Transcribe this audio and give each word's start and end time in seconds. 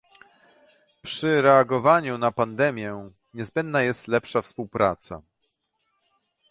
Przy 1.01 1.41
reagowaniu 1.41 2.17
na 2.17 2.31
pandemię 2.31 3.07
niezbędna 3.33 3.81
jest 3.81 4.07
lepsza 4.07 4.41
współpraca 4.41 5.21